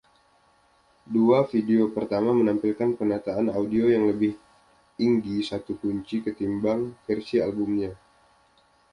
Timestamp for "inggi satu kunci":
5.07-6.17